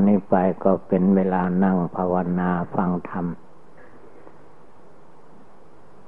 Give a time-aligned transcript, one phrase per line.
[0.00, 3.26] อนนี้ไปก็เป็นเวลานั่งภาวนาฟังธรรม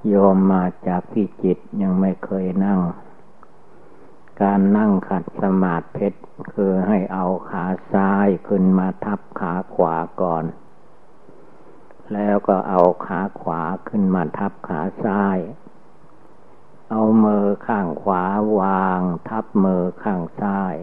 [0.09, 2.81] โยมมาจากพิจิตยังไม่เคยนั่ง
[4.43, 6.21] การนั่งขัดสมาธิเพชร
[6.53, 10.45] คือให้เอาขาซ้ายขึ้นมาทับขาขวาก่อน
[12.13, 15.39] แล้วก็เอาขาขวาขึ้นมาทับขาซ้าย
[16.91, 18.25] เอามือข้างขวา
[18.61, 20.75] วางทับมือข้างซ้าย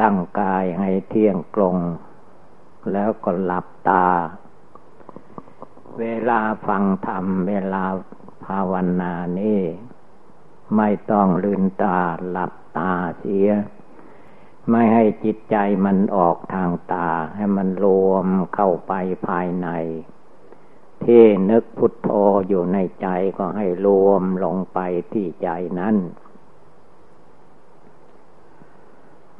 [0.00, 1.76] ตั้งกายให้เที่ยงตรง
[2.92, 4.06] แล้วก็หลับตา
[5.98, 7.84] เวลาฟังธรรม เวลา
[8.46, 9.62] ภาวนานี่
[10.76, 11.98] ไม่ต้องลืนตา
[12.30, 13.48] หลับตาเสีย
[14.70, 18.92] ไม่ให้จิตใจมันออกทางตา ให้มันรวมเข้าไป
[19.26, 19.68] ภายใน
[21.04, 22.08] ที่นึกพุทโธ
[22.48, 24.78] อยู่ในใจก็ให้รวมลงไป
[25.12, 25.48] ที่ใจ
[25.80, 25.96] นั้น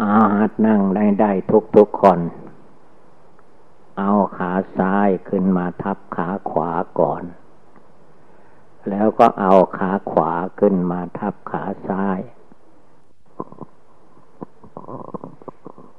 [0.03, 2.21] อาหัดนั่งได้ได้ทุกทุกคน
[3.99, 7.25] เอาขาซ้ายขึ้นมาทับขาขวาก่อน
[8.91, 12.21] แล้วก็เอาขาขวาขึ้นมาทับขาซ้าย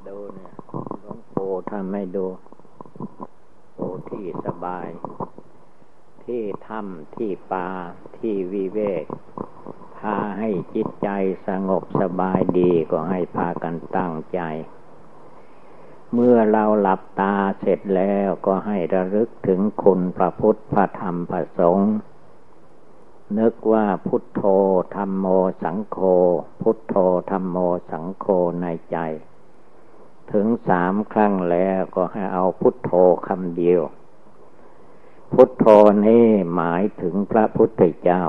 [0.07, 0.53] ดูเนี่ย
[1.01, 2.25] หลวงปู่ทำไม่ดู
[3.75, 4.87] โอ้ที่สบาย
[6.23, 7.67] ที่ถ้ำที่ป่า
[8.17, 9.05] ที่วิเวก
[9.99, 11.09] พาให้จิตใจ
[11.47, 14.41] สงบสบายดีก็ให้พากันตั้งใจ
[16.13, 21.91] เมื่อเราหลับตาเสร็จแล้วก็ให้ระลึกถึงคุณพระพุทธพระธรรมพระสงฆ์
[23.39, 24.43] นึกว่าพุทโธ
[24.95, 25.25] ธรรมโม
[25.63, 25.97] สังโฆ
[26.61, 26.95] พุทโธ
[27.31, 27.57] ธรรมโม
[27.91, 28.25] สังโฆ
[28.61, 28.97] ในใจ
[30.31, 32.91] ถึงสามครั้งแล้วก็ให้เอาพุทโธ
[33.27, 33.81] คำเดียว
[35.33, 35.65] พุทโธ
[36.05, 38.23] นี้หมายถึงพระพุทธเจ้า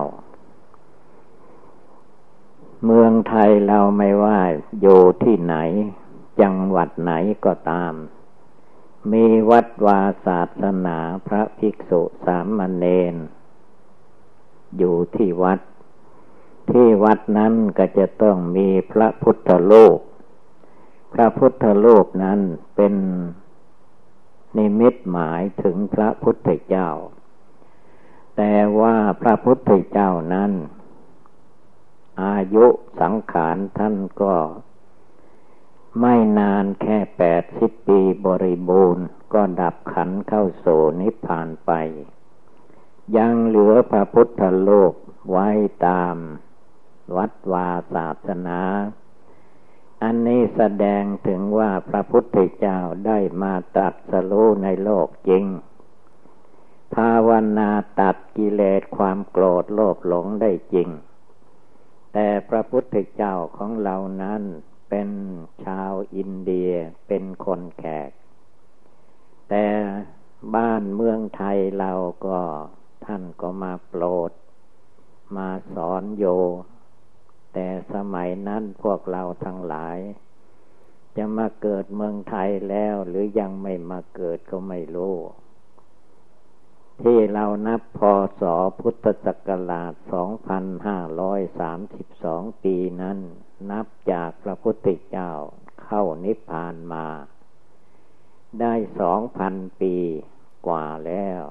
[2.84, 4.40] เมืองไทยเราไม่ว่า
[4.80, 5.56] อยู่ที่ไหน
[6.40, 7.12] จังหวัดไหน
[7.44, 7.94] ก็ตาม
[9.12, 13.14] มีวัดวาศาสนาพระภิกษุสามเณร
[14.76, 15.60] อยู่ที่วัด
[16.70, 19.98] ที่วัดนั้นก็จะต้องมีพระพุทธโลก
[21.12, 22.40] พระพุทธโลกนั้น
[22.76, 22.94] เป็น
[24.56, 26.88] นิมิตหมายถึงพระพุทธเจ้า
[28.36, 30.52] แต่ว่าพระพุทธเจ้านั้น
[32.22, 32.66] อายุ
[33.00, 34.34] สังขารท่านก็
[36.00, 40.66] ไม่นานแค่แปดสิบปีบริบูรณ์ ก็ดับขันเข้าโส
[41.00, 41.72] นิพพานไป
[43.16, 44.94] ยังเหลือพระพุทธโลก
[45.30, 45.48] ไว้
[45.86, 46.16] ตาม
[47.16, 48.60] วัดวาศาสนา
[50.02, 54.32] อันนี้แสดงถึงว่าพระพุทธเจ้าได้มาตัดสโล
[54.64, 55.44] ในโลกจริง
[56.94, 57.70] ภาวนา
[58.00, 60.88] ตัดกิเลสความโกรธโลภหลงได้จริง
[62.12, 64.42] แต่พระพุทธเจ้าของเรานั้น
[64.90, 65.10] เป็น
[65.64, 66.72] ชาวอินเดีย
[67.08, 68.10] เป็นคนแขก
[69.50, 69.66] แต่
[70.56, 71.92] บ้านเมืองไทยเรา
[72.26, 72.40] ก็
[73.04, 74.30] ท่านก็มาโปรด
[75.36, 76.24] มาสอนโย
[77.52, 79.98] แต่สมัยนั้นพวกเราทั้งหลาย
[81.16, 85.14] จะมาเกิดเมืองไทยแล้วหรือยังไม่มาเกิดก็ไม่รู้
[87.02, 88.00] ที่เรานับพ
[88.40, 88.42] ศ
[88.80, 89.92] พุทธศักราช
[91.48, 93.18] 2532 ปีนั้น
[93.70, 95.32] นับจากพระพุทธเจ้า
[95.82, 97.06] เข้านิพพานมา
[98.60, 98.74] ได้
[99.26, 99.96] 2,000 ปี
[100.66, 101.42] กว่าแล้ว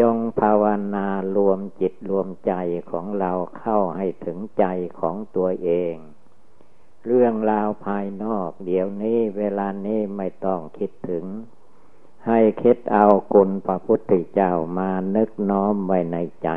[0.00, 2.52] จงภาวนารวมจิตรวมใจ
[2.90, 4.64] ของเราเข้าให้ถึงใจ
[5.00, 5.94] ของตัวเอง
[7.06, 11.24] เรื่องราวภายนอกเดี๋ยวนี้เวลานี้ไม่ต้องคิดถึง
[12.26, 16.50] ให้คิดเอาคุณพระพุทธเจ้ามานึกน้อมไว้ในใจ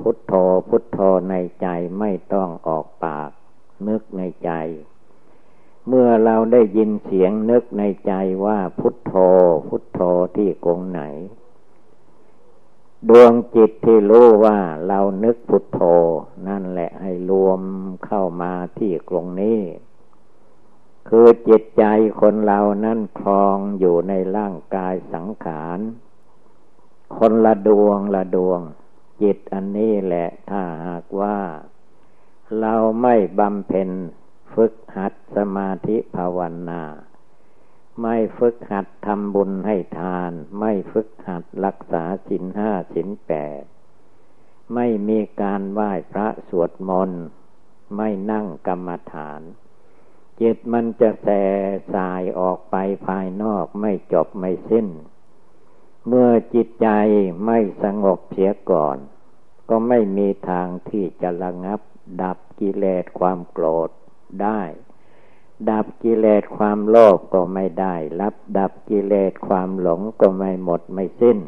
[0.00, 0.32] พุทโธ
[0.68, 0.98] พุทโธ
[1.30, 1.68] ในใจ
[1.98, 3.30] ไม่ต้องออกปาก
[3.88, 4.50] นึกในใจ
[5.88, 8.12] เมื่อเราได้ยินเสียงนึกในใจ
[8.44, 9.14] ว่าพุทโธ
[9.68, 10.00] พุทโธ
[10.36, 11.02] ที่กงไหน
[13.08, 15.80] ดวงจิตที่รู้ว่าเรานึกพุทโธ
[16.48, 17.60] นั่นแหละให้รวม
[18.06, 19.60] เข้ามาที่กรงนี้
[21.08, 21.84] คือจิตใจ
[22.20, 25.78] คนเรานั่นคลองอยู่ในร่างกายสังขาร
[27.16, 28.60] คนละดวงละดวง
[29.22, 31.38] จิตอันนี้แหละถ้าหากว่า
[32.60, 33.90] เราไม่บำเพ็ญ
[34.54, 36.38] ฝึกหัดสมาธิภาว
[36.70, 36.82] นา
[38.02, 43.62] ไม่ฝึกหัดทำบุญให้ทาน ไม่ฝึกหัดรักษาสินห้าสินแปด
[44.74, 47.22] ไม่มีการไหว้พระสวดมนต์
[47.96, 49.42] ไม่นั่งกรรมฐาน
[50.40, 51.42] จิตมันจะแส่
[51.94, 52.76] สายออกไป
[53.06, 54.88] ภายนอกไม่จบไม่สิ้น
[56.06, 56.88] เมื่อจิตใจ
[57.44, 58.96] ไม่สงบเสียก่อน
[59.68, 61.80] ก็ไม่มีทางที่จะระงับ
[62.22, 63.90] ดับกิเลสความโกรธ
[64.42, 64.62] ได้
[65.70, 71.38] ดับกิเลสความโลภก็ไม่ได้ รับดับกิเลสความหลงก็ไม่หมดไม่สิ้น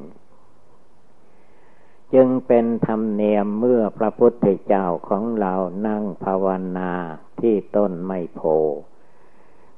[2.15, 5.55] จึงเป็นธรรมเนียมเมื่อพระพุทธเจ้าของเรา
[5.87, 6.47] นั่งภาว
[6.79, 6.93] นา
[7.41, 8.41] ที่ต้นไมโพ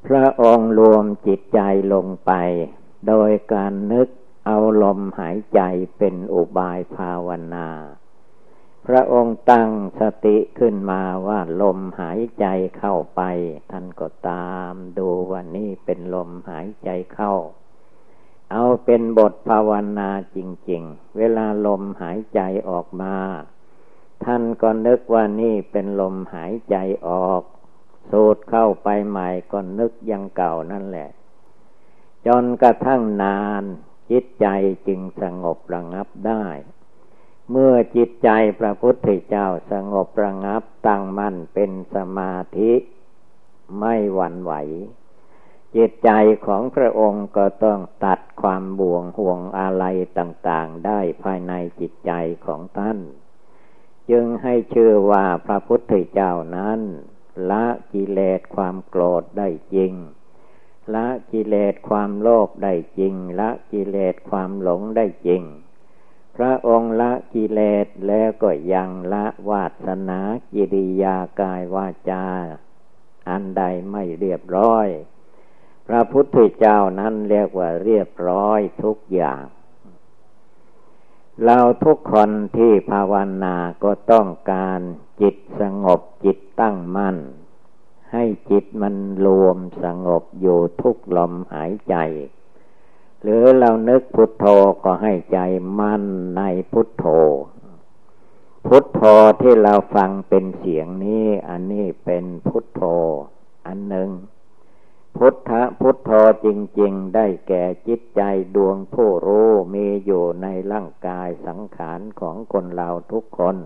[0.06, 1.60] พระองค์รวมจิตใจ
[1.92, 2.32] ลงไป
[3.08, 4.08] โดยการนึก
[4.46, 5.60] เอาลมหายใจ
[5.98, 7.68] เป็นอุบายภาวนา
[8.86, 9.70] พระองค์ตั้ง
[10.00, 12.46] สติขึ้นมาว่าลมหายใจ
[12.78, 13.22] เข้าไป
[13.70, 17.34] ท่านก็ตามดูว่านี่เป็นลมหายใจเข้า
[18.52, 20.38] เอาเป็นบทภาวนาจ
[20.70, 23.14] ริง ๆ เวลาลมหายใจออกมา
[24.24, 26.76] ท่านก็นึกว่านี่เป็นลมหายใจ
[27.08, 27.42] ออก
[28.10, 31.10] สูดเข้าไปใหม่ก็นึกยังเก่านั่นแหละ
[32.26, 33.64] จนกระทั่งนาน
[34.10, 34.46] จิตใจ
[34.88, 36.44] จึงสงบระงับได้
[37.50, 38.30] เมื่อจิตใจ
[38.60, 42.72] พระพุทธเจ้าสงบระงับตั้งมั่นเป็นสมาธิ
[43.80, 44.52] ไม่หวั่นไหว
[45.76, 46.10] จิตใจ
[46.46, 49.84] ของพระองค์ก็ต้องตัดความบ่วงห่วงอะไร
[50.18, 52.12] ต่างๆ ได้ภายในจิตใจ
[52.46, 52.98] ของท่าน
[54.10, 56.80] จึงให้ชื่อว่าพระพุทธเจ้านั้น
[57.50, 59.92] ละกิเลสความโกรธได้จริง
[60.94, 65.42] ละกิเลสความโลภได้จริง ละกิเลสความหลงได้จริง
[66.36, 70.20] พระองค์ละกิเลสแล้วก็ยังละวาสนา
[70.52, 72.26] กิริยากายวาจา
[73.28, 74.86] อันใดไม่เรียบร้อย
[75.88, 79.44] พระพุทธเจ้านั้นเรียกว่าเรียบร้อยทุกอย่าง
[81.44, 83.14] เราทุกคนที่ภาว
[83.44, 84.80] นาก็ต้องการ
[85.20, 87.16] จิตสงบจิตตั้งมั่น
[88.12, 88.96] ให้จิตมัน
[89.26, 91.94] รวมสงบอยู่ทุกลมหายใจ
[93.22, 94.46] หรือเรานึกพุทโธ
[94.84, 95.38] ก็ให้ใจ
[95.78, 96.04] มั่น
[96.36, 96.42] ใน
[96.72, 97.04] พุทโธ
[98.66, 99.02] พุทโธ
[99.40, 102.82] ที่เราฟังเป็นเสียงนี้ อันนี้เป็นพุทโธ
[103.66, 104.10] อันหนึ่ง
[105.16, 105.50] พุทธ
[105.80, 106.10] พุทโธ
[106.44, 106.46] จ
[106.80, 108.22] ริง ๆ ได้แก่จิตใจ
[108.56, 113.56] ดวงผู้รู้มีอยู่ในร่างกายสังขารของคนเราทุกคน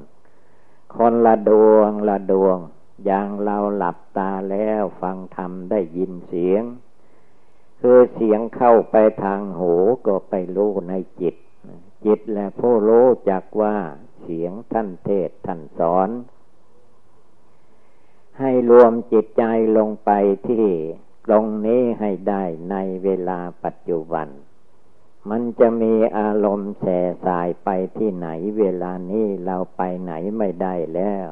[0.97, 2.59] คนละดวงละดวง
[3.05, 6.62] อย่างเราหลับตาแล้วฟังธรรมได้ยินเสียง
[7.81, 9.75] คือเสียงเข้าไปทางหู
[10.06, 11.35] ก็ไปรู้ในจิต
[12.05, 13.77] จิตและผู้รู้จักว่า
[14.23, 16.09] เสียงท่านเทศท่านสอน
[18.38, 19.45] ให้รวมจิตใจ
[19.77, 20.11] ลงไป
[20.49, 20.67] ที่
[21.27, 24.29] ตรงนี้ให้ได้ในเวลาปัจจุบัน
[25.31, 28.29] มันจะมีอารมณ์แส่สายไปที่ไหน
[28.59, 31.29] เวลานี้เราไปไหนไม่ได้แล้ว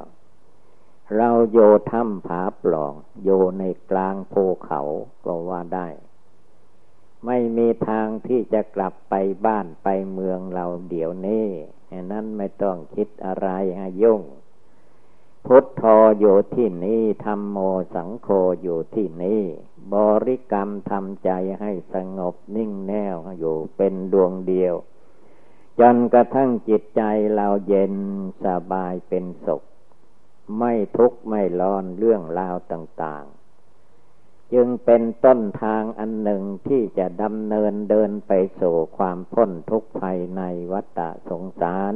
[1.16, 1.58] เราโย
[1.90, 4.80] ถ้ำผาปล่อง โยในกลางภูเขา
[5.24, 5.88] ก็ว่าได้
[7.26, 9.14] ไม่มีทางที่จะกลับไป
[9.46, 11.46] บ้านไปเมืองเราเดี๋ยวนี้
[12.10, 14.22] นั้นไม่ต้องคิดอะไรให้ยุ่ง
[15.46, 15.82] พุทโธ
[16.18, 17.58] อยู่ที่นี้ธรรมโม
[17.94, 18.28] สังโฆ
[18.62, 19.42] อยู่ที่นี้
[19.94, 19.96] บ
[20.26, 24.74] ริกรรมทำใจให้สงบนิ่งแน่วอยู่เป็นดวงเดียว
[25.80, 27.02] จนกระทั่งจิตใจ
[27.34, 27.94] เราเย็น
[28.44, 29.62] สบายเป็นสุข
[30.58, 40.42] ไม่ทุกข์ไม่ร้อนเรื่องราวต่าง ๆ จึงเป็นต้นทางอันหนึ่งที่จะดำเนินเดินไปสู่ความพ้นทุกข์ภายใน
[40.72, 41.94] วัฏสงสาร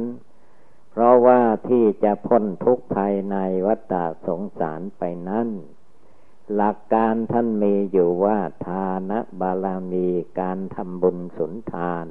[0.91, 3.37] เพราะว่าที่จะพ้นทุกข์ภายใน
[3.67, 3.95] วัฏ
[4.27, 5.49] สงสารไปนั้น
[6.53, 9.11] หลักการท่านมีอยู่ว่าทาน
[9.41, 10.07] บาลามี
[10.39, 12.07] การทำบุญสุนทาน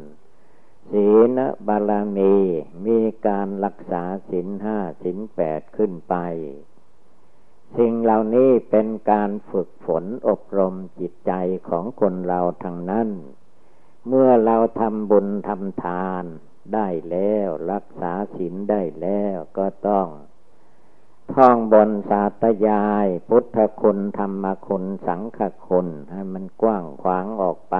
[0.90, 1.38] ศีล
[1.68, 2.34] บาลามี
[2.86, 6.14] มีการรักษาศีลห้าศีลแปดขึ้นไป
[7.76, 11.32] สิ่งเหล่านี้เป็นการฝึกฝนอบรมจิตใจ
[11.68, 13.08] ของคนเราทางนั้น
[14.06, 16.24] เมื่อเราทำบุญทำทาน
[16.74, 20.06] ได้แล้วรักษาศีลได้แล้วก็ต้อง
[21.32, 27.76] ท่องบนสาตยาย พุทธคุณธรรมคุณ สังฆคุณ ให้มันกว้างขวางออกไป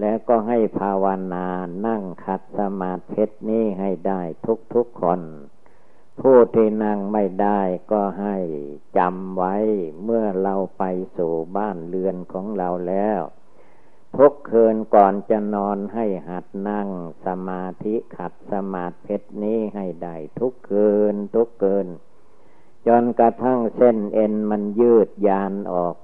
[0.00, 1.48] แล้วก็ให้ภาวนา
[1.86, 4.20] นั่งขัดสมาธินี้ให้ได้
[4.74, 5.20] ทุกๆคน
[6.20, 7.60] ผู้ที่นั่งไม่ได้
[7.92, 8.36] ก็ให้
[8.98, 9.56] จำไว้
[10.04, 10.84] เมื่อเราไป
[11.16, 13.20] สู่บ้านเรือนของเราแล้ว
[14.16, 16.88] ทุกคืนก่อนจะนอนให้หัดนั่ง
[17.26, 21.86] สมาธิขัดสมาธินี้ให้ได้ทุกคืนทุกคืน
[22.86, 25.96] จนกระทั่งเส้นเอ็นมันยืดยานออก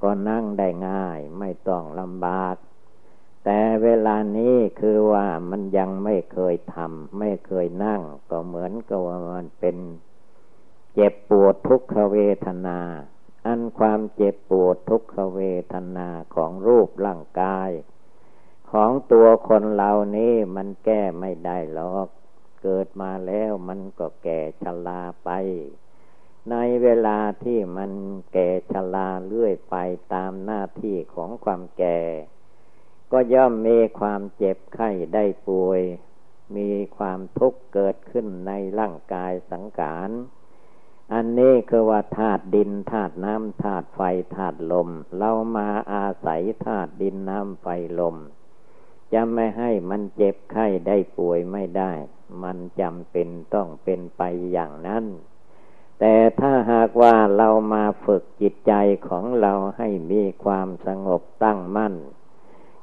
[0.00, 2.56] ก็นั่งได้ง่ายไม่ต้องลำบาก
[3.44, 9.76] แต่เวลานี้คือว่ามันยังไม่เคยทำไม่เคยนั่ง ก็เหมือนกับว่ามันเป็น
[10.94, 12.80] เจ็บปวดทุกขเวทนา
[13.46, 15.40] อันความเจ็บปวดทุกขเว
[15.72, 17.70] ทนาของรูปร่างกาย
[18.70, 22.08] ของตัวคนเรานี้มันแก้ไม่ได้หรอก
[22.62, 25.30] เกิดมาแล้วมันก็แก่ชราไป
[26.50, 27.92] ในเวลาที่มัน
[28.32, 29.76] แก่ชราเลื่อยไป
[30.14, 32.00] ตามหน้าที่ของความแก่
[33.12, 35.80] ก็ย่อมมีความเจ็บไข้ได้ป่วย
[36.56, 40.10] มีความทุกข์เกิดขึ้นในร่างกายสังขาร
[41.12, 44.00] อันนี้คือว่าธาตุดินธาตุน้ำธาตุไฟ
[44.34, 47.66] ธาตุลม เรามาอาศัยธาตุดินน้ำไฟ
[48.00, 48.16] ลม
[49.12, 51.92] จะไม่ให้มันเจ็บไข้ได้ป่วยไม่ได้
[52.42, 54.22] มันจำเป็นต้องเป็นไป
[54.52, 55.04] อย่างนั้น
[56.00, 58.72] แต่ถ้าหากว่าเรามาฝึกจิตใจ
[59.08, 61.94] ของเราให้มีความสงบตั้งมั่น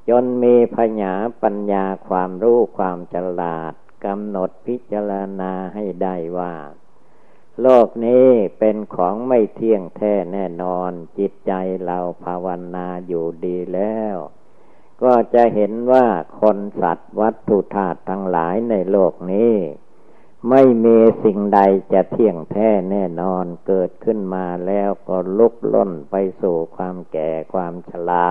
[0.09, 1.13] จนมีพญา
[1.43, 3.73] ปัญญาความรู้ความฉลาด
[4.05, 6.55] กำหนดพิจารณาให้ได้ว่า
[7.61, 11.53] โลกนี้เป็นของไม่เที่ยงแท้แน่นอน จิตใจ
[11.85, 14.15] เราภาวนาอยู่ดีแล้ว
[15.03, 16.07] ก็จะเห็นว่า
[16.41, 19.53] คนสัตว์วัตถุธาตุทั้งหลายในโลกนี้
[20.47, 21.59] ไม่มีสิ่งใด
[21.93, 28.27] จะเที่ยงแท้แน่นอนเกิดขึ้นมาแล้วก็ลุกล้นไปสู่ความแก่ความชรา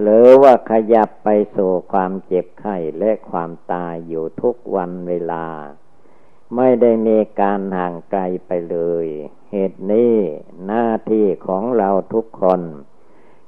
[0.00, 5.46] หรือว่าขยับไปสู่ความเจ็บไข้และความตายอยู่ทุกวันเวลา
[6.56, 9.06] ไม่ได้มีการห่างไกลไปเลย
[9.50, 10.14] เหตุนี้
[10.66, 12.60] หน้าที่ของเราทุกคน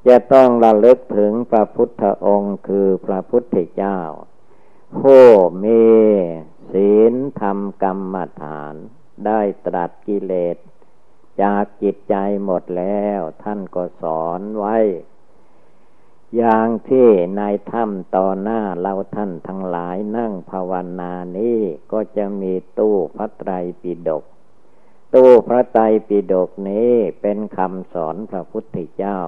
[0.06, 3.98] จะต้องระลึกถึงพระพุทธองค์คือพระพุทธเจ้า
[4.98, 5.24] ผู้
[5.64, 5.82] มี
[6.72, 8.74] ศีลธรรมกรรมฐาน
[9.26, 10.56] ได้ตรัสกิเลส
[11.42, 14.76] จากจิตใจหมดแล้ว ท่านก็สอนไว้
[16.36, 21.58] อย่างที่ในถ้ำต่อหน้าเราท่านทั้งหลายนั่งภาวนานี้
[21.92, 24.24] ก็จะมีตู้พระไตรปิฎก
[25.14, 29.18] ตู้พระไตรปิฎกนี้เป็นคำสอนพระพุทธเจ้า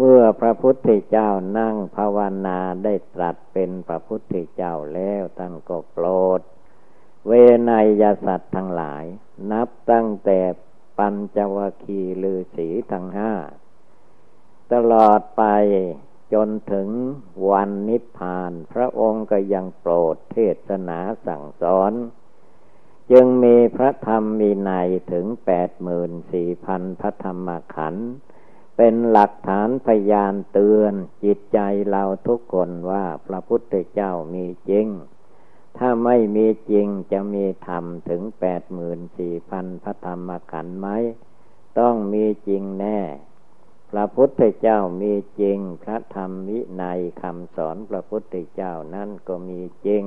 [0.00, 6.06] เมื่อพระพุทธเจ้านั่งภาวนาได้ตรัสเป็นพระพุทธเจ้าแล้วท่านก็โปร
[6.38, 6.40] ด
[7.26, 7.32] เว
[7.68, 7.70] น
[8.02, 9.04] ยสัตว์ทั้งหลาย
[9.52, 10.40] นับตั้งแต่
[10.98, 13.32] ปัญจวคีลือสีทั้งห้า
[14.72, 15.44] ตลอดไป
[16.32, 16.88] จนถึง
[17.50, 20.36] วันนิพพาน พระองค์ก็ยังโปรดเท
[20.68, 21.92] ศนาสั่งสอน
[23.10, 24.70] จึงมีพระธรรมมีใน
[25.12, 28.08] ถึงแปดหมื่นสี่พันพระธรรมขันธ์
[28.80, 30.94] เป็นหลักฐานพยานเตือน
[31.24, 31.58] จิตใจ
[31.88, 34.86] เราทุกคนว่าพระพุทธเจ้ามีจริง
[35.78, 40.88] ถ้าไม่มีจริงจะมีธรรมถึงแปดหมื่นสี่พันพระธรรมขันธ์ไหม
[41.78, 43.00] ต้องมีจริงแน่
[43.90, 50.04] พระพุทธเจ้ามีจริง พระธรรมวินัยคำสอนพระพุทธเจ้านั้นก็มีจริง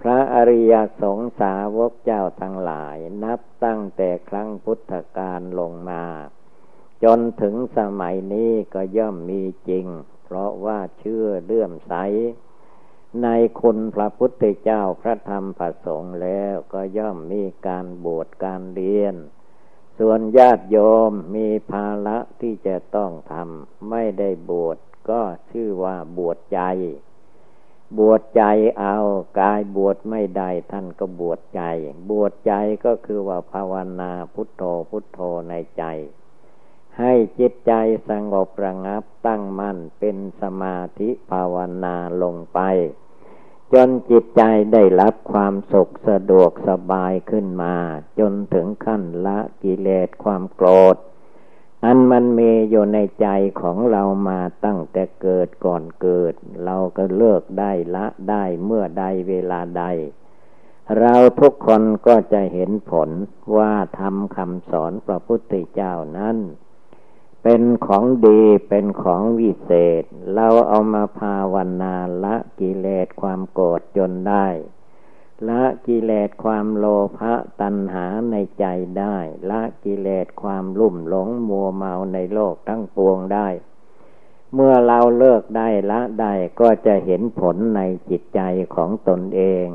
[0.00, 6.04] พระอริยสงสาวกเจ้าทั้งหลายนับตั้งแต่ครั้งพุทธกาลลงมา
[7.04, 9.86] จนถึงสมัยนี้ก็ย่อมมีจริง
[10.24, 11.94] เพราะว่าเชื่อเลื่อมใส
[13.22, 13.28] ใน
[13.60, 19.16] คุณพระพุทธเจ้าพระธรรมพระสงฆ์แล้วก็ย่อมมีการบวชการเรียน
[19.98, 20.78] ส่วนญาติโย
[21.10, 24.78] มมีภาระที่จะต้องทำไม่ได้บวช
[25.10, 26.60] ก็ชื่อว่าบวชใจ
[27.98, 28.42] บวชใจ
[28.80, 28.96] เอา
[29.40, 31.62] กายบวชไม่ได้ท่านก็บวชใจ
[32.10, 32.52] บวชใจ
[32.84, 35.84] ก็คือว่าภาวนาพุทโธพุทโธในใจ
[36.98, 37.72] ให้จิตใจ
[38.08, 42.60] สงบระงับตั้งมั่นเป็นสมาธิภาวนาลงไป
[43.72, 47.74] จนจิตใจได้รับความสุขสะดวกสบายขึ้นมา
[48.18, 50.96] จนถึงขั้นละกิเลสความโกรธ
[51.84, 53.28] อันมันมีอยู่ในใจ
[53.60, 56.34] ของเรามาตั้งแต่เกิดก่อนเกิด
[56.64, 59.84] เราก็เลิกได้ละได้เมื่อใดเวลาใด
[60.98, 63.10] เราทุกคนก็จะเห็นผล
[63.56, 66.36] ว่าทำคำสอนพระพุทธเจ้านั้น
[67.48, 70.02] เป็นของดีเป็นของวิเศษ
[70.34, 74.46] เราเอามาภาวนาละกิเลสความโกรธจนได้
[75.48, 76.86] ละกิเลสความโล
[77.18, 78.64] ภะตัณหาในใจ
[78.98, 79.16] ได้
[79.50, 83.48] ละกิเลสความลุ่มหลงมัวเมาในโลกทั้งปวงได้
[84.54, 88.40] เมื่อเราเลิกได้ละได้ก็จะเห็นผลในจิตใจ
[88.74, 89.66] ของตนเอง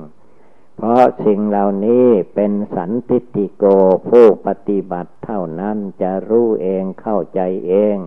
[0.84, 3.66] เพราะสิ่งเหล่านี้เป็นสันติติโก
[4.10, 7.98] ผู้ปฏิบัติเท่านั้นจะรู้เองเข้าใจเอง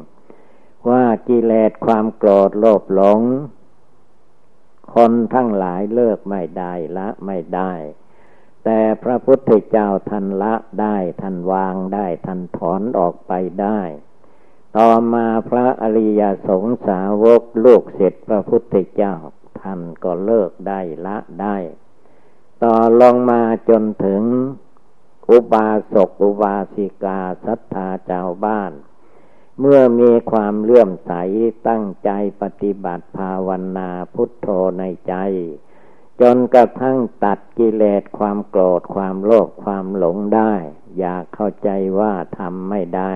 [0.89, 3.21] ว่ากิเลสความโกรธโลภหลง
[4.95, 7.73] คนทั้งหลายเลิกไม่ได้ละไม่ได้
[8.65, 13.81] แต่พระพุทธเจ้าท่านละได้ท่านวางได้ท่านถอนออกไปได้
[14.77, 19.15] ต่อมาพระอริยสงสาวกลูกเสร็จพระพุทธเจ้า
[19.61, 21.59] ท่านก็เลิกได้ละได้
[22.65, 24.23] ต่อลงมาจนถึง
[25.31, 28.73] อุบาสกอุบาสิกาศรัทธาเจ้าบ้าน
[29.61, 31.13] เมื่อมีความเลื่อมใส
[31.69, 32.11] ตั้งใจ
[32.43, 35.15] ปฏิบัติภาวนาพุทโธในใจ
[36.21, 40.55] จนกระทั่งตัดกิเลสความโกรธความโลภความหลงได้
[40.99, 43.13] อยากเข้าใจว่าทำไม่ได้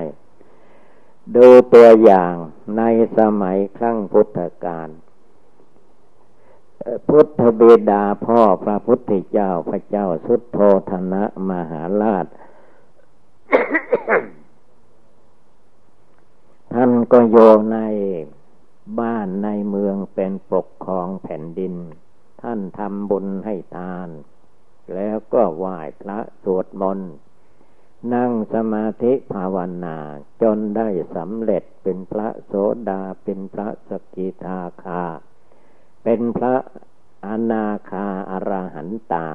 [1.36, 2.34] ดูตัวอย่าง
[2.76, 2.82] ใน
[3.18, 4.90] สมัยครั้งพุทธกาล
[7.08, 10.58] พุทธเบดาพ่อพระพุทธเจ้าพระเจ้าสุดโท
[10.90, 12.26] ธนะมหาราช
[16.72, 17.36] ท่านก็โย
[17.72, 17.78] ใน
[19.00, 21.74] บ้านในเมืองเป็นปกครองแผ่นดิน
[22.42, 24.08] ท่านทำบุญให้ทาน
[24.94, 27.12] แล้วก็ไหว้พระสวดมนต์
[28.14, 29.98] นั่งสมาธิภาวนา
[30.42, 32.52] จนได้สำเร็จเป็นพระโส
[32.88, 35.04] ดาเป็นพระสกิทาคา
[36.10, 36.56] เป็นพระ
[37.26, 39.28] อนาคาอรหันตา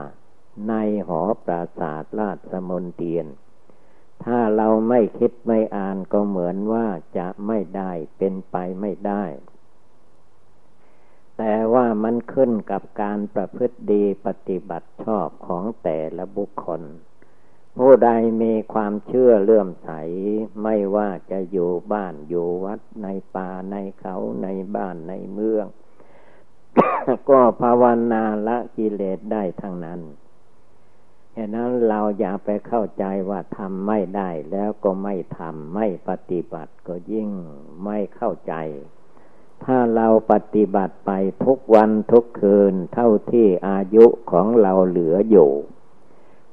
[0.68, 0.74] ใน
[1.08, 3.28] หอปราศาสตร์ราชมนเตียน
[4.24, 6.88] ถ้าเราไม่คิดไม่อ่านก็เหมือนว่า
[7.18, 9.24] จะไม่ได้เป็นไปไม่ได้
[11.38, 16.82] แต่ว่ามันขึ้นกับการประพฤติดีปฏิบัติชอบของแต่ละบุคคล
[17.78, 18.10] ผู้ใด
[18.42, 19.92] มีความเชื่อเลื่อมใส
[20.64, 25.68] ไม่ว่าจะอยู่บ้านอยู่วัดในป่าในเขาในบ้านในเมือง
[27.30, 30.02] ก็ภาวนาละกิเลสได้ทั้งนั้น
[31.36, 37.30] ฉะนั้นเราอย่าไปเข้าใจว่าทำไม่ได้ แล้วก็ไม่ทำไม่ปฏิบัติก็ยิ่ง
[37.84, 38.54] ไม่เข้าใจ
[39.64, 41.12] ถ้าเราปฏิบัติไป
[41.46, 45.52] ทุกวันทุกคืน เท่าที่อายุของเราเหลืออยู่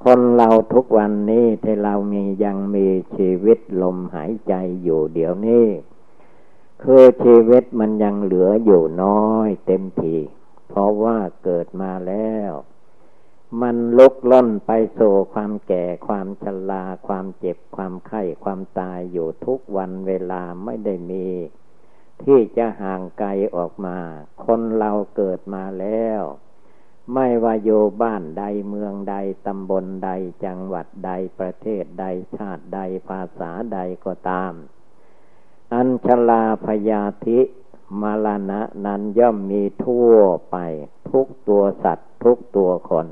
[0.04, 2.86] คนเราทุกวันนี้ที่เรามียังมี
[3.16, 5.66] ชีวิตลมหายใจอยู่เดี๋ยวนี้
[6.82, 10.16] คือชีวิตมันยังเหลืออยู่น้อยเต็มที
[10.68, 12.52] เพราะว่าเกิดมาแล้ว
[13.62, 21.28] มันลุกล่นไปสู่ความแก่ความชราความเจ็บความไข้ความตายอยู่ทุกวันเวลาไม่ได้มี
[22.22, 23.98] ที่จะห่างไกลออกมา
[24.44, 26.22] คนเราเกิดมาแล้ว
[27.14, 30.10] ไม่ว่าอยู่บ้านใดเมืองใดตำบลใด
[30.44, 32.06] จังหวัดใดประเทศใด
[32.36, 34.54] ชาติใดภาษาใดก็ตาม
[35.74, 37.40] อัญชลาพยาธิ
[38.00, 40.14] มาลณะนั้นย่อมมีทั่ว
[40.50, 40.56] ไป
[41.10, 43.06] ทุกตัวสัตว์ทุกตัวคน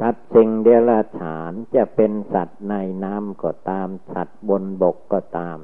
[0.00, 5.58] สัตว์สิ่งเดรัจฉานจะเป็นสัตว์ในน้ำก็ตาม สัตว์บนบกก็ตาม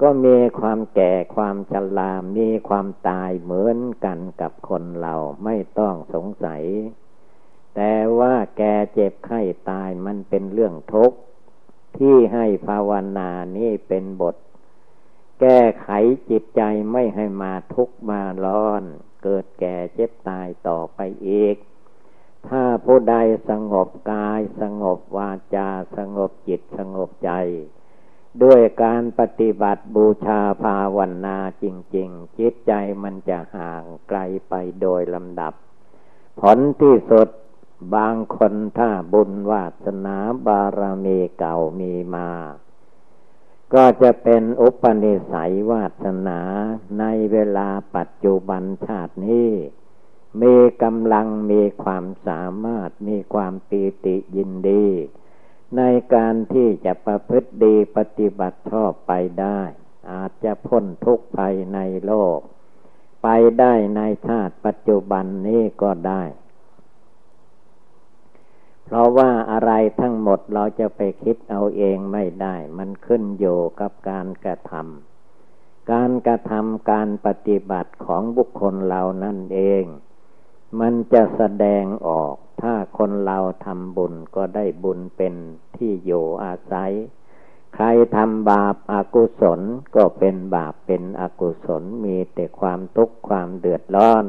[0.00, 5.14] ก็มีความแก่ความชรามีความตายเหมือนกันกับคนเรา
[5.44, 6.62] ไม่ต้องสงสัย
[7.74, 9.40] แต่ว่าแก่เจ็บไข้
[9.70, 11.18] ตายมันเป็นเรื่องทุกข์
[11.96, 14.36] ที่ให้ภาวนานี่เป็นบท
[15.40, 15.88] แก้ไข
[16.30, 18.82] จิตใจไม่ให้มาทุกข์มาร้อน
[19.22, 21.56] เกิดแก่เจ็บตายต่อไปอีก
[22.48, 23.16] ถ้าผู้ใด
[23.50, 27.32] สงบกายสงบวาจาสงบจิตสงบใจ
[28.42, 31.64] ด้วยการปฏิบัติบูชาภาวนาจ
[31.96, 32.72] ริง ๆ จิตใจ
[33.02, 35.52] มันจะห่างไกลไปโดยลำดับ
[36.40, 37.28] ผลที่สุด
[37.94, 42.28] บางคนถ้าบุญวาสนาบารมีเก่ามีมา
[43.74, 46.40] ก็จะเป็นอุปนิสัยวาสนา
[46.98, 49.50] ในเวลาปัจจุบันชาตินี้
[50.42, 54.86] มีกำลังมีความสามารถมีความปีติยินดี
[55.76, 55.82] ใน
[56.14, 59.60] การที่จะประพฤติดีปฏิบัติชอบไปได้
[60.12, 62.38] อาจจะพ้นทุกข์ภัยในโลก
[63.22, 63.28] ไป
[63.60, 66.22] ได้ในชาติปัจจุบันนี้ก็ได้
[68.92, 79.84] เพราะว่าอะไรทั้งหมดเราจะไปคิดเอาเองไม่ได้ มันขึ้นอยู่กับการกระทำการกระทำการปฏิบัติของบุคคลเรานั่นเอง
[80.80, 85.34] มันจะแสดงออก ถ้าคนเราทำบุญก็ได้บุญเป็น
[85.76, 86.92] ที่อยู่อาศัย
[87.74, 89.60] ใครทำบาปอากุศล
[89.96, 94.24] ก็เป็นบาปเป็นอกุศลมีแต่ความทุกข์ความเดือดร้อน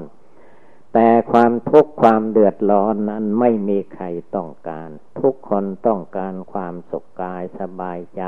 [0.93, 8.23] แต่ความทุกข์ความเดือดร้อนนั้นไม่มีใครต้องการ ทุกคนต้องการความสุขกายสบายใจ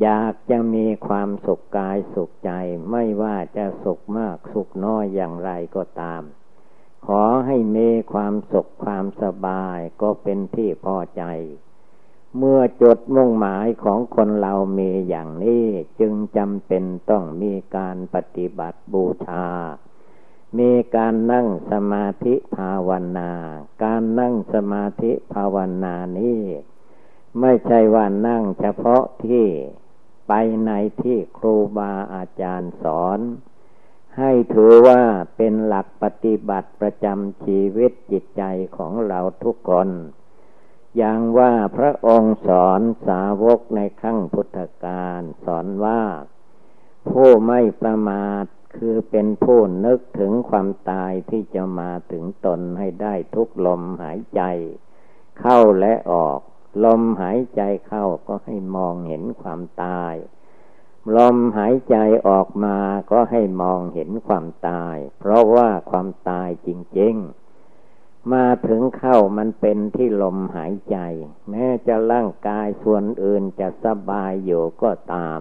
[0.00, 2.50] อยากจะมีความสุขกายสุขใจ
[2.90, 6.22] ไม่ว่าจะสุขมากสุขน้อยอย่างไรก็ตาม
[7.06, 11.24] ขอให้มีความสุขความสบายก็เป็นที่พอใจ
[12.36, 15.66] เมื่อจุดมุ่งหมายของคนเรามีอย่างนี้
[16.00, 19.46] จึงจำเป็นต้องมีการปฏิบัติบูชา
[20.58, 23.30] มีการนั่งสมาธิภาวนา
[23.84, 26.42] การนั่งสมาธิภาวนานี้
[27.40, 29.46] ไม่ใช่ว่านั่งเฉพาะที่
[30.28, 30.32] ไป
[30.66, 33.20] ในที่ครูบาอาจารย์สอน
[34.18, 35.02] ให้ถือว่า
[35.36, 38.42] เป็นหลักปฏิบัติประจำชีวิตจิตใจ
[38.76, 39.88] ของเราทุกคน
[40.96, 46.02] อย่างว่าพระองค์สอนสาวกในขั้งพุทธกาลสอนว่า
[47.08, 48.44] ผู้ไม่ประมาท
[48.76, 54.42] คือเป็นผู้นึกถึงความตายที่จะมาถึงตนให้ได้ทุกลมหายใจ
[55.40, 56.40] เข้าและออก
[56.84, 60.14] ลมหายใจเข้าก็ให้มองเห็นความตาย
[61.16, 61.96] ลมหายใจ
[62.28, 62.78] ออกมา
[63.10, 70.96] ก็ให้มองเห็นความตาย เพราะว่าความตายจริงๆ มาถึงเข้ามันเป็นที่ลมหายใจ
[71.50, 75.40] แม้จะร่างกายส่วนอื่นจะสบายอยู่ก็ตาม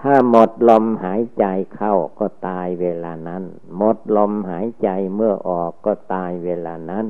[0.00, 3.44] ถ้าหมดลมหายใจเข้าก็ตายเวลานั้น
[3.76, 7.06] หมดลมหายใจเมื่อออกก็ตายเวลานั้น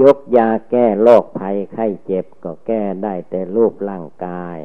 [0.00, 4.58] ยกยาแก้โรคภัยไข้เจ็บก็แก้ได้แต่รูปร่างกาย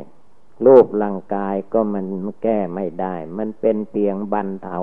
[0.65, 2.05] รูปร่างกายก็มัน
[2.43, 4.79] แก้ไม่ได้ มันเป็นเพียงบันเทา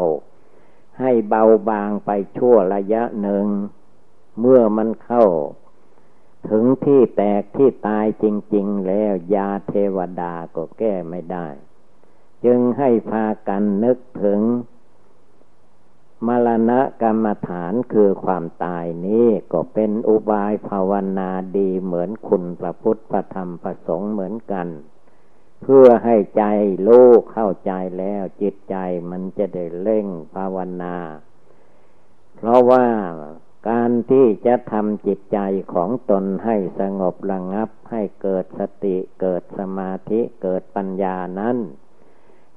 [0.99, 3.47] ให้เบาบางไปชั่วระยะหนึ่ง
[4.41, 5.25] เมื่อมันเข้า
[6.49, 11.47] ถึงที่แตกที่ตายจริง ๆ แล้วยาเทวดาก็แก้ไม่ได้
[12.45, 14.41] จึงให้พากันนึกถึง
[16.27, 24.69] มรณะกรรมฐานคือความตายนี้ก็เป็นอุบายภาวนาดีเหมือนคุณพระพุทธพระธรรมพระสงฆ์เหมือนกัน
[25.63, 26.45] เพื่อให้ใจ
[26.85, 28.77] โลกเข้าใจแล้วจิตใจ
[29.11, 30.97] มันจะได้เร่งภาวนา
[32.37, 32.87] เพราะว่า
[33.69, 35.39] การที่จะทำจิตใจ
[35.75, 41.57] ของตนให้สงบระงับให้เกิดสติเกิดสมาธิเกิดปัญญานั้น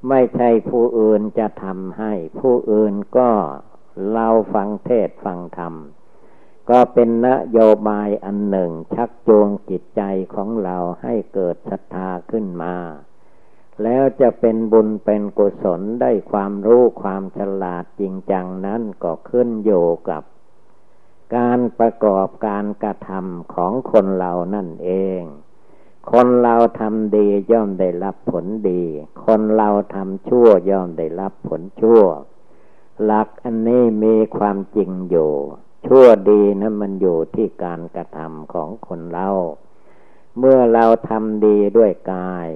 [0.09, 3.31] ไม่ใช่ผู้อื่นจะทำให้ ผู้อื่นก็
[4.13, 5.73] เราฟังเทศฟังธรรม
[6.69, 10.01] ก็เป็นนโยบายอันหนึ่งชักจูงจิตใจ
[10.33, 12.75] ของเราให้เกิดศรัทธาขึ้นมา
[13.83, 20.23] แล้วจะเป็นบุญเป็นกุศลได้ความรู้ความฉลาดจริงจังนั้นก็ขึ้นอยู่กับ
[21.35, 25.21] การประกอบการกระทำของคนเรานั่นเอง
[26.09, 28.83] คนเราทำดีย่อมได้รับผลดี
[29.25, 32.01] คนเราทำชั่วย่อมได้รับผลชั่ว
[33.03, 35.31] หลักอันนี้มีความจริงอยู่
[35.85, 39.29] ชั่วดีนะมันอยู่ที่การกระทำของคนเรา
[40.37, 42.47] เมื่อเราทำดีด้วยกาย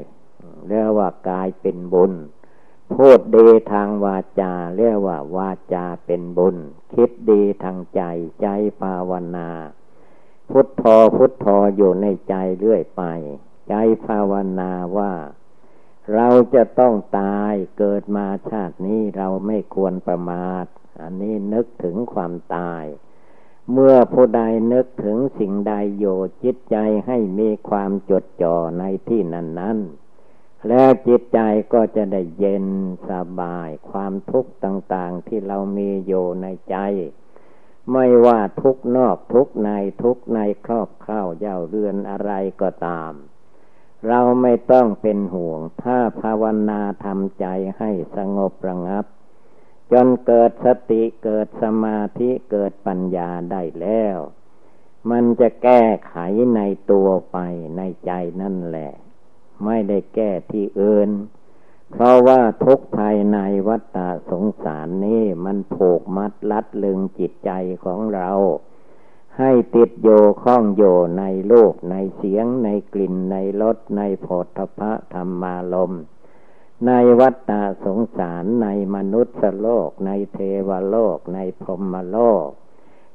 [0.68, 2.14] เรียกว่ากายเป็นบุญ
[2.94, 6.58] พูดดีทางวาจาเรียกว่าวาจาเป็นบุญ
[6.94, 8.02] คิดดีทางใจ
[8.42, 8.48] ใจ
[8.82, 9.50] ภาวนา
[10.50, 10.84] พุทโธ
[11.16, 13.04] พุทโธอยู่ในใจเรื่อยไป
[13.70, 13.74] ใจ
[14.06, 15.14] ภาวนาว่า
[16.14, 20.66] เราจะต้องตายเกิดมาชาตินี้เราไม่ควรประมาท
[21.02, 22.84] อันนี้นึกถึงความตาย
[23.72, 24.42] เมื่อผู้ใด
[24.74, 26.06] นึกถึงสิ่งใดโย
[26.44, 29.78] จิตใจให้มีความจดจ่อในที่นั้นนั้น
[30.68, 31.40] แล้วจิตใจ
[31.74, 32.68] ก็จะได้เย็น
[33.10, 36.78] สบาย ความทุกข์ต่าง ๆที่เรามีอยู่ในใจ
[37.92, 39.70] ไม่ว่าทุกนอกทุกใน
[40.04, 43.14] ทุกในครอบข้าวเย่าเรือนอะไรก็ตาม
[44.08, 47.46] เราไม่ต้องเป็นห่วง ถ้าภาวนาทำใจ
[47.78, 49.06] ให้สงบระงับ
[49.92, 54.18] จนเกิดสติเกิดสมาธิเกิดปัญญาได้แล้ว
[55.12, 56.16] มันจะแก้ไข
[56.56, 57.38] ในตัวไป
[57.78, 58.92] ในใจนั่นแหละ
[59.66, 61.10] ไม่ได้แก้ที่อื่น
[61.98, 63.98] เพราะว่าทุกภายในวัฏ
[64.30, 67.52] สงสารนี้มันผูกมัดลัดลึงจิตใจ
[67.86, 68.30] ของเรา
[69.40, 70.10] ให้ติดโย
[70.44, 70.84] ข้องโย
[71.20, 75.94] ในโลกในเสียงในกลิ่นในรสในโผฏฐพะธรรมารม
[76.88, 77.52] ในวัฏ
[77.86, 82.48] สงสารในมนุษย์โลก ในเทวโลก ในพรหมโลก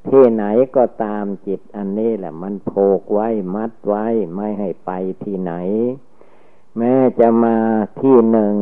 [0.09, 0.45] ที่ไหน
[0.77, 4.91] ก็ตามจิตอันนี้แหละมันผูกไว้มัดไว้ไม่ให้ไป
[5.23, 5.55] ที่ไหน
[6.79, 7.57] แม้จะมา
[8.01, 8.55] ที่หนึ่ง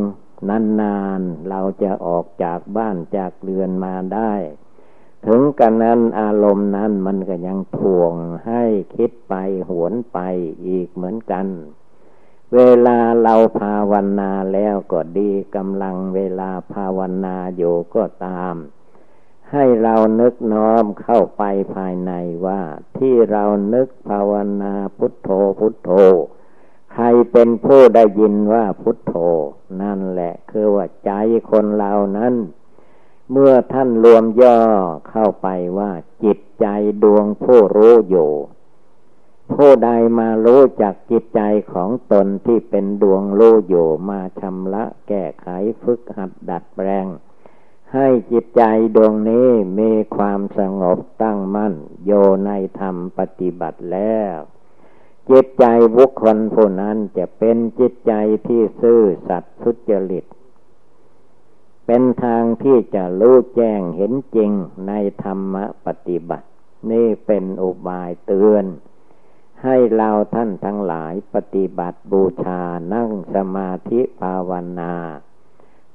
[0.49, 4.33] นานๆ เราจะออกจากบ้านจากเรือนมาได้
[5.27, 8.12] ถึงกันนั้นอารมณ์นั้นมันก็ยังทวง
[8.47, 8.62] ให้
[8.97, 9.35] คิดไป
[9.68, 10.18] หวนไป
[10.66, 11.47] อีกเหมือนกัน
[12.55, 18.55] เวลาเราภาวนาแล้วก็ดีกำลังเวลาภาวนาอยู่ก็ตาม
[19.53, 21.42] ให้เรานึกน้อมเข้าไป
[21.75, 22.12] ภายใน
[22.47, 22.61] ว่า
[22.99, 23.44] ที่เรา
[23.75, 25.90] นึกภาวนาพุทโธพุทโธ
[26.98, 29.14] ครเป็นผู้ได้ยินว่าพุทโธ
[29.82, 31.12] นั่นแหละ คือว่าใจ
[31.50, 32.34] คนเรานั้น
[33.30, 34.58] เมื่อท่านรวมย่อ
[35.11, 35.92] เข้าไปว่า
[36.24, 36.66] จิตใจ
[37.02, 38.30] ดวงผู้รู้อยู่
[39.52, 41.40] ผู้ใดมารู้จักจิตใจ
[41.72, 45.48] ของตนที่เป็นดวงรู้อยู่มาชำระแก้ไข
[45.82, 47.06] ฝึกหัดดัดแปลง
[47.92, 48.62] ให้จิตใจ
[48.96, 52.11] ดวงนี้มีความสงบตั้งมั่น โย
[52.46, 54.38] ในธรรมปฏิบัติแล้ว
[55.31, 55.64] จิตใจ
[55.97, 58.12] บุคคลผู้นั้นจะเป็นจิตใจ
[58.47, 60.25] ที่ซื่อสัตย์สุจริต
[61.87, 64.51] เป็นทางที่จะรู้แจ้งเห็นจริง
[64.88, 65.55] ในธรรม
[65.87, 66.49] ปฏิบัติ
[66.91, 68.67] นี่เป็นอุบายเตือน
[69.62, 72.62] ให้เราท่านทั้งหลายปฏิบัติบูชา
[72.95, 74.95] นั่งสมาธิภาวนา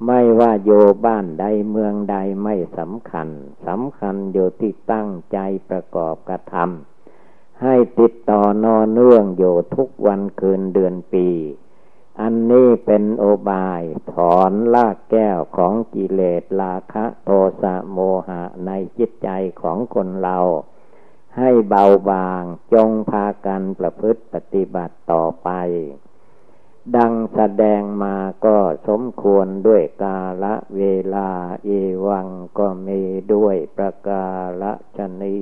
[0.05, 0.71] ไม่ว่าโย
[1.05, 3.29] บ้านใดเมืองใดไม่สำคัญ
[3.67, 5.37] สำคัญอยู่ที่ตั้งใจ
[5.69, 6.92] ประกอบกระทำ
[7.63, 11.27] ให้ติดต่อนอเนื่องอยู่ทุกวันคืนเดือนปี
[12.21, 13.81] อันนี้เป็นโอบาย
[14.13, 17.29] ถอนลากแก้วของกิเลสราคะโท
[17.61, 19.29] สะโมหะในจิตใจ
[19.61, 20.37] ของคนเรา
[21.37, 25.49] ให้เบาบางจงพากันประพฤติปฏิบัติต่อไป
[26.95, 30.83] ดังแสดงมาก็สมควรด้วยกาละเว
[31.15, 31.29] ลา
[31.65, 31.69] เอ
[32.07, 33.01] วังก็มี
[33.33, 34.25] ด้วยประกา
[34.61, 35.37] ละชนี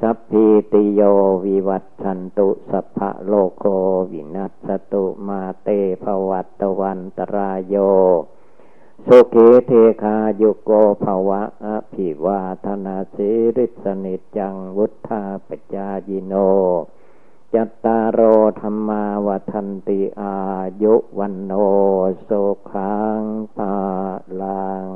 [0.00, 1.00] สัพพิติโย
[1.44, 3.66] วิวัตชันตุสัพพะโลโก
[4.12, 5.68] วินัสตุมาเต
[6.02, 7.76] ภวัตวันตรายโย
[9.06, 10.70] สุเกเทคาโยโก
[11.02, 16.34] ภวะอภิวาธนาสิริสนิจังวุธาปจายิโน
[17.54, 18.20] จัตตารโอ
[18.60, 20.36] ธรรมาวันติอา
[20.82, 21.52] ยุวันโน
[22.28, 23.22] สุขัง
[23.56, 23.74] ปา
[24.40, 24.86] ลัง